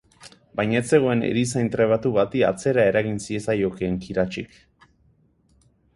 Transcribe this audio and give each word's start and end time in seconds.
Baina 0.59 0.79
ez 0.79 0.87
zegoen 0.97 1.21
erizain 1.27 1.69
trebatu 1.75 2.13
bati 2.17 2.43
atzera 2.49 2.85
eragin 2.93 3.23
ziezaiokeen 3.27 4.03
kiratsik. 4.07 4.59